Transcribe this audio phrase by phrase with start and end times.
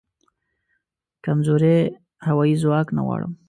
[1.23, 1.77] کمزوری
[2.27, 3.31] هوایې ځواک نه غواړم